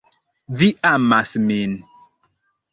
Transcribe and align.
Vi 0.59 0.69
amas 0.93 1.35
min 1.45 1.79